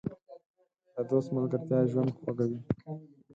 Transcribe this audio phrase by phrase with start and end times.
[0.93, 2.59] د دوست ملګرتیا ژوند خوږوي.